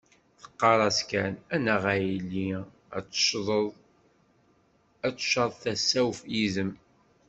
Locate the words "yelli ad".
2.05-3.03